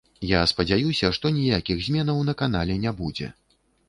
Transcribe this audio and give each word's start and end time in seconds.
Я 0.27 0.39
спадзяюся, 0.51 1.11
што 1.17 1.31
ніякіх 1.35 1.83
зменаў 1.87 2.21
на 2.31 2.35
канале 2.39 2.79
не 2.87 2.95
будзе. 3.03 3.29